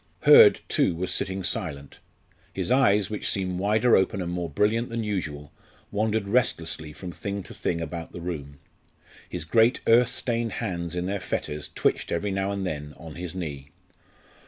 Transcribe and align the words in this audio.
Hurd, 0.21 0.61
too, 0.67 0.95
was 0.95 1.13
sitting 1.13 1.43
silent. 1.43 1.99
His 2.53 2.71
eyes, 2.71 3.11
which 3.11 3.29
seemed 3.29 3.59
wider 3.59 3.95
open 3.95 4.19
and 4.19 4.31
more 4.31 4.49
brilliant 4.49 4.89
than 4.89 5.03
usual, 5.03 5.51
wandered 5.91 6.27
restlessly 6.27 6.91
from 6.91 7.11
thing 7.11 7.43
to 7.43 7.53
thing 7.53 7.79
about 7.79 8.11
the 8.11 8.19
room; 8.19 8.57
his 9.29 9.45
great 9.45 9.79
earth 9.85 10.09
stained 10.09 10.53
hands 10.53 10.95
in 10.95 11.05
their 11.05 11.19
fetters 11.19 11.69
twitched 11.75 12.11
every 12.11 12.31
now 12.31 12.49
and 12.49 12.65
then 12.65 12.95
on 12.97 13.13
his 13.13 13.35
knee. 13.35 13.69